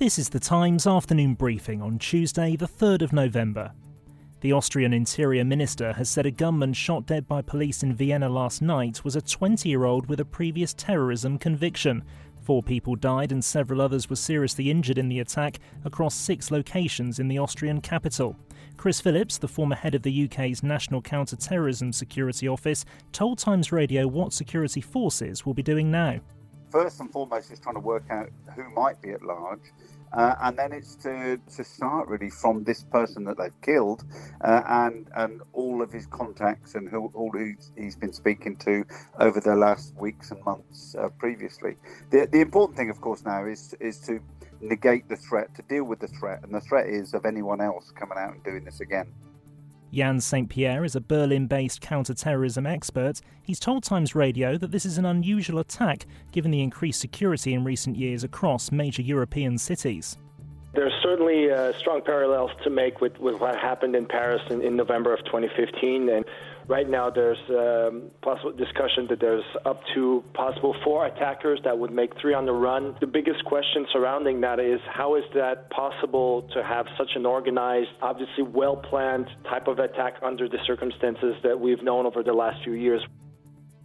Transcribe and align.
This 0.00 0.18
is 0.18 0.30
the 0.30 0.40
Times 0.40 0.86
afternoon 0.86 1.34
briefing 1.34 1.82
on 1.82 1.98
Tuesday, 1.98 2.56
the 2.56 2.66
3rd 2.66 3.02
of 3.02 3.12
November. 3.12 3.72
The 4.40 4.50
Austrian 4.50 4.94
Interior 4.94 5.44
Minister 5.44 5.92
has 5.92 6.08
said 6.08 6.24
a 6.24 6.30
gunman 6.30 6.72
shot 6.72 7.04
dead 7.04 7.28
by 7.28 7.42
police 7.42 7.82
in 7.82 7.94
Vienna 7.94 8.30
last 8.30 8.62
night 8.62 9.04
was 9.04 9.14
a 9.14 9.20
20 9.20 9.68
year 9.68 9.84
old 9.84 10.08
with 10.08 10.18
a 10.18 10.24
previous 10.24 10.72
terrorism 10.72 11.36
conviction. 11.36 12.02
Four 12.40 12.62
people 12.62 12.96
died 12.96 13.30
and 13.30 13.44
several 13.44 13.82
others 13.82 14.08
were 14.08 14.16
seriously 14.16 14.70
injured 14.70 14.96
in 14.96 15.10
the 15.10 15.20
attack 15.20 15.58
across 15.84 16.14
six 16.14 16.50
locations 16.50 17.18
in 17.18 17.28
the 17.28 17.38
Austrian 17.38 17.82
capital. 17.82 18.34
Chris 18.78 19.02
Phillips, 19.02 19.36
the 19.36 19.48
former 19.48 19.76
head 19.76 19.94
of 19.94 20.00
the 20.00 20.24
UK's 20.24 20.62
National 20.62 21.02
Counter-Terrorism 21.02 21.92
Security 21.92 22.48
Office, 22.48 22.86
told 23.12 23.36
Times 23.36 23.70
Radio 23.70 24.06
what 24.06 24.32
security 24.32 24.80
forces 24.80 25.44
will 25.44 25.52
be 25.52 25.62
doing 25.62 25.90
now. 25.90 26.20
First 26.70 27.00
and 27.00 27.10
foremost 27.10 27.50
is 27.50 27.60
trying 27.60 27.76
to 27.76 27.80
work 27.80 28.04
out 28.10 28.28
who 28.54 28.68
might 28.70 29.00
be 29.02 29.10
at 29.10 29.22
large 29.22 29.72
uh, 30.12 30.34
and 30.42 30.58
then 30.58 30.72
it's 30.72 30.96
to, 30.96 31.38
to 31.54 31.62
start 31.62 32.08
really 32.08 32.30
from 32.30 32.64
this 32.64 32.82
person 32.84 33.24
that 33.24 33.38
they've 33.38 33.60
killed 33.62 34.04
uh, 34.42 34.62
and 34.66 35.08
and 35.14 35.40
all 35.52 35.82
of 35.82 35.92
his 35.92 36.06
contacts 36.06 36.74
and 36.74 36.88
who, 36.88 37.10
all 37.14 37.30
who 37.30 37.54
he's 37.76 37.96
been 37.96 38.12
speaking 38.12 38.56
to 38.56 38.84
over 39.18 39.40
the 39.40 39.54
last 39.54 39.94
weeks 39.96 40.30
and 40.30 40.44
months 40.44 40.96
uh, 40.98 41.08
previously. 41.18 41.76
The, 42.10 42.26
the 42.30 42.40
important 42.40 42.76
thing, 42.76 42.90
of 42.90 43.00
course, 43.00 43.24
now 43.24 43.46
is 43.46 43.74
is 43.80 43.98
to 44.00 44.20
negate 44.60 45.08
the 45.08 45.16
threat, 45.16 45.54
to 45.54 45.62
deal 45.62 45.84
with 45.84 46.00
the 46.00 46.08
threat, 46.08 46.40
and 46.42 46.52
the 46.52 46.60
threat 46.60 46.88
is 46.88 47.14
of 47.14 47.24
anyone 47.24 47.60
else 47.60 47.92
coming 47.92 48.18
out 48.18 48.34
and 48.34 48.42
doing 48.42 48.64
this 48.64 48.80
again. 48.80 49.06
Jan 49.92 50.20
St. 50.20 50.48
Pierre 50.48 50.84
is 50.84 50.94
a 50.94 51.00
Berlin 51.00 51.46
based 51.46 51.80
counter-terrorism 51.80 52.64
expert. 52.66 53.20
He's 53.42 53.58
told 53.58 53.82
Times 53.82 54.14
Radio 54.14 54.56
that 54.56 54.70
this 54.70 54.86
is 54.86 54.98
an 54.98 55.06
unusual 55.06 55.58
attack 55.58 56.06
given 56.30 56.50
the 56.50 56.62
increased 56.62 57.00
security 57.00 57.54
in 57.54 57.64
recent 57.64 57.96
years 57.96 58.22
across 58.22 58.70
major 58.70 59.02
European 59.02 59.58
cities. 59.58 60.16
There's 60.72 60.92
certainly 61.02 61.50
uh, 61.50 61.72
strong 61.78 62.00
parallels 62.00 62.52
to 62.62 62.70
make 62.70 63.00
with, 63.00 63.18
with 63.18 63.40
what 63.40 63.56
happened 63.56 63.96
in 63.96 64.06
Paris 64.06 64.40
in, 64.50 64.62
in 64.62 64.76
November 64.76 65.12
of 65.12 65.24
2015. 65.24 66.08
And 66.08 66.24
right 66.68 66.88
now, 66.88 67.10
there's 67.10 67.40
um, 67.50 68.10
possible 68.22 68.52
discussion 68.52 69.08
that 69.08 69.18
there's 69.18 69.44
up 69.64 69.82
to 69.94 70.22
possible 70.32 70.76
four 70.84 71.06
attackers 71.06 71.58
that 71.64 71.76
would 71.76 71.90
make 71.90 72.16
three 72.20 72.34
on 72.34 72.46
the 72.46 72.52
run. 72.52 72.94
The 73.00 73.08
biggest 73.08 73.44
question 73.44 73.84
surrounding 73.92 74.42
that 74.42 74.60
is 74.60 74.80
how 74.88 75.16
is 75.16 75.24
that 75.34 75.70
possible 75.70 76.42
to 76.54 76.62
have 76.62 76.86
such 76.96 77.16
an 77.16 77.26
organized, 77.26 77.90
obviously 78.00 78.44
well 78.44 78.76
planned 78.76 79.26
type 79.48 79.66
of 79.66 79.80
attack 79.80 80.18
under 80.22 80.48
the 80.48 80.58
circumstances 80.66 81.34
that 81.42 81.58
we've 81.58 81.82
known 81.82 82.06
over 82.06 82.22
the 82.22 82.32
last 82.32 82.62
few 82.62 82.74
years? 82.74 83.02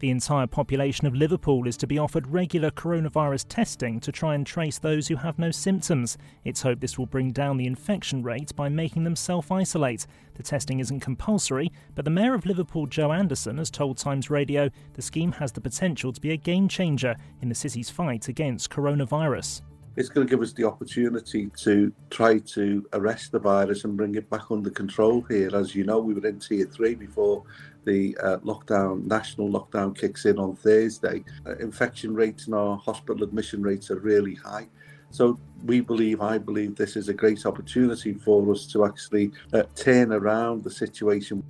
The 0.00 0.10
entire 0.10 0.46
population 0.46 1.08
of 1.08 1.14
Liverpool 1.16 1.66
is 1.66 1.76
to 1.78 1.86
be 1.88 1.98
offered 1.98 2.28
regular 2.28 2.70
coronavirus 2.70 3.46
testing 3.48 3.98
to 3.98 4.12
try 4.12 4.36
and 4.36 4.46
trace 4.46 4.78
those 4.78 5.08
who 5.08 5.16
have 5.16 5.40
no 5.40 5.50
symptoms. 5.50 6.16
It's 6.44 6.62
hoped 6.62 6.80
this 6.80 6.96
will 6.96 7.06
bring 7.06 7.32
down 7.32 7.56
the 7.56 7.66
infection 7.66 8.22
rate 8.22 8.54
by 8.54 8.68
making 8.68 9.02
them 9.02 9.16
self 9.16 9.50
isolate. 9.50 10.06
The 10.34 10.44
testing 10.44 10.78
isn't 10.78 11.00
compulsory, 11.00 11.72
but 11.96 12.04
the 12.04 12.12
Mayor 12.12 12.34
of 12.34 12.46
Liverpool, 12.46 12.86
Joe 12.86 13.10
Anderson, 13.10 13.58
has 13.58 13.72
told 13.72 13.98
Times 13.98 14.30
Radio 14.30 14.70
the 14.94 15.02
scheme 15.02 15.32
has 15.32 15.50
the 15.50 15.60
potential 15.60 16.12
to 16.12 16.20
be 16.20 16.30
a 16.30 16.36
game 16.36 16.68
changer 16.68 17.16
in 17.42 17.48
the 17.48 17.54
city's 17.56 17.90
fight 17.90 18.28
against 18.28 18.70
coronavirus 18.70 19.62
it's 19.98 20.08
going 20.08 20.24
to 20.24 20.30
give 20.30 20.40
us 20.40 20.52
the 20.52 20.62
opportunity 20.62 21.50
to 21.56 21.92
try 22.08 22.38
to 22.38 22.86
arrest 22.92 23.32
the 23.32 23.38
virus 23.40 23.82
and 23.82 23.96
bring 23.96 24.14
it 24.14 24.30
back 24.30 24.48
under 24.48 24.70
control 24.70 25.22
here. 25.22 25.50
As 25.52 25.74
you 25.74 25.82
know, 25.82 25.98
we 25.98 26.14
were 26.14 26.24
in 26.24 26.38
tier 26.38 26.66
three 26.66 26.94
before 26.94 27.42
the 27.88 28.16
uh, 28.22 28.36
lockdown, 28.38 29.06
national 29.06 29.48
lockdown 29.48 29.96
kicks 29.96 30.26
in 30.26 30.38
on 30.38 30.54
Thursday. 30.54 31.24
Uh, 31.46 31.56
infection 31.56 32.14
rates 32.14 32.44
and 32.46 32.54
our 32.54 32.76
hospital 32.76 33.22
admission 33.24 33.62
rates 33.62 33.90
are 33.90 33.98
really 33.98 34.34
high. 34.34 34.68
So 35.10 35.40
we 35.64 35.80
believe, 35.80 36.20
I 36.20 36.36
believe, 36.36 36.76
this 36.76 36.96
is 36.96 37.08
a 37.08 37.14
great 37.14 37.46
opportunity 37.46 38.12
for 38.12 38.52
us 38.52 38.66
to 38.72 38.84
actually 38.84 39.32
uh, 39.54 39.62
turn 39.74 40.12
around 40.12 40.64
the 40.64 40.70
situation. 40.70 41.42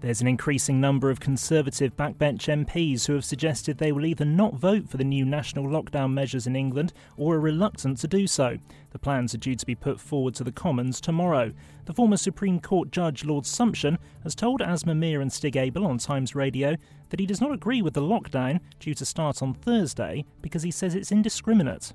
There's 0.00 0.20
an 0.20 0.28
increasing 0.28 0.78
number 0.78 1.08
of 1.08 1.20
Conservative 1.20 1.96
backbench 1.96 2.48
MPs 2.48 3.06
who 3.06 3.14
have 3.14 3.24
suggested 3.24 3.78
they 3.78 3.92
will 3.92 4.04
either 4.04 4.26
not 4.26 4.54
vote 4.54 4.90
for 4.90 4.98
the 4.98 5.04
new 5.04 5.24
national 5.24 5.64
lockdown 5.64 6.12
measures 6.12 6.46
in 6.46 6.54
England 6.54 6.92
or 7.16 7.36
are 7.36 7.40
reluctant 7.40 7.96
to 7.98 8.06
do 8.06 8.26
so. 8.26 8.58
The 8.90 8.98
plans 8.98 9.34
are 9.34 9.38
due 9.38 9.54
to 9.54 9.64
be 9.64 9.74
put 9.74 9.98
forward 9.98 10.34
to 10.34 10.44
the 10.44 10.52
Commons 10.52 11.00
tomorrow. 11.00 11.50
The 11.86 11.94
former 11.94 12.18
Supreme 12.18 12.60
Court 12.60 12.90
Judge 12.90 13.24
Lord 13.24 13.44
Sumption 13.44 13.96
has 14.22 14.34
told 14.34 14.60
Aasmah 14.60 14.96
Mir 14.96 15.22
and 15.22 15.32
Stig 15.32 15.56
Abell 15.56 15.86
on 15.86 15.96
Times 15.96 16.34
Radio 16.34 16.76
that 17.08 17.20
he 17.20 17.26
does 17.26 17.40
not 17.40 17.52
agree 17.52 17.80
with 17.80 17.94
the 17.94 18.02
lockdown 18.02 18.60
due 18.78 18.94
to 18.94 19.04
start 19.06 19.42
on 19.42 19.54
Thursday 19.54 20.26
because 20.42 20.62
he 20.62 20.70
says 20.70 20.94
it's 20.94 21.12
indiscriminate. 21.12 21.94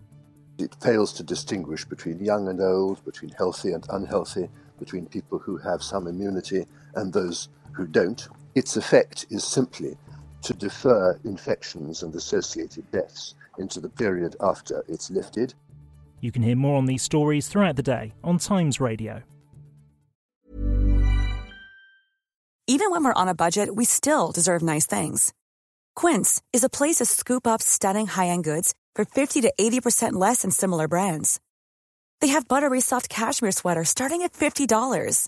It 0.57 0.75
fails 0.81 1.13
to 1.13 1.23
distinguish 1.23 1.85
between 1.85 2.23
young 2.23 2.47
and 2.47 2.61
old, 2.61 3.05
between 3.05 3.29
healthy 3.31 3.73
and 3.73 3.85
unhealthy, 3.89 4.49
between 4.79 5.05
people 5.05 5.37
who 5.37 5.57
have 5.57 5.83
some 5.83 6.07
immunity 6.07 6.65
and 6.95 7.13
those 7.13 7.49
who 7.73 7.87
don't. 7.87 8.27
Its 8.55 8.77
effect 8.77 9.25
is 9.29 9.43
simply 9.43 9.97
to 10.43 10.53
defer 10.53 11.19
infections 11.23 12.03
and 12.03 12.13
associated 12.15 12.89
deaths 12.91 13.35
into 13.57 13.79
the 13.79 13.89
period 13.89 14.35
after 14.41 14.83
it's 14.87 15.09
lifted. 15.09 15.53
You 16.19 16.31
can 16.31 16.41
hear 16.41 16.55
more 16.55 16.77
on 16.77 16.85
these 16.85 17.03
stories 17.03 17.47
throughout 17.47 17.75
the 17.75 17.83
day 17.83 18.13
on 18.23 18.37
Times 18.37 18.79
Radio. 18.79 19.23
Even 22.67 22.91
when 22.91 23.03
we're 23.03 23.13
on 23.13 23.27
a 23.27 23.35
budget, 23.35 23.75
we 23.75 23.85
still 23.85 24.31
deserve 24.31 24.61
nice 24.61 24.85
things. 24.85 25.33
Quince 25.95 26.41
is 26.53 26.63
a 26.63 26.69
place 26.69 26.97
to 26.97 27.05
scoop 27.05 27.45
up 27.45 27.61
stunning 27.61 28.07
high 28.07 28.27
end 28.27 28.43
goods 28.43 28.73
for 28.95 29.03
50 29.03 29.41
to 29.41 29.53
80% 29.59 30.13
less 30.13 30.43
than 30.43 30.51
similar 30.51 30.87
brands. 30.87 31.39
They 32.21 32.27
have 32.27 32.47
buttery 32.47 32.81
soft 32.81 33.09
cashmere 33.09 33.51
sweaters 33.51 33.89
starting 33.89 34.21
at 34.21 34.33
$50 34.33 35.27